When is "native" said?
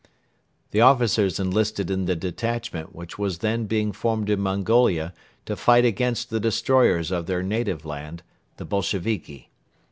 7.43-7.85